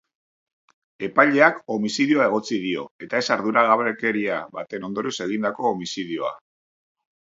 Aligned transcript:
Epaileak 1.07 1.59
homizidioa 1.75 2.25
egotzi 2.31 2.59
dio, 2.63 2.85
eta 3.07 3.21
ez 3.21 3.27
arduragabekeria 3.35 4.41
baten 4.57 4.89
ondorioz 4.89 5.15
egindako 5.27 5.69
homizidioa. 5.75 6.33